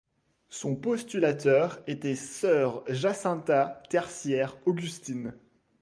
[0.49, 5.35] Son postulateur était Sœur Jacinta tertiaire augustine.